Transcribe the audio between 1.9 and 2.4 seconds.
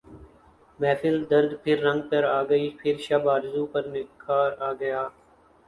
پر آ